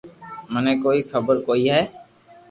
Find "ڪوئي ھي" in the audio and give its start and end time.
1.47-1.81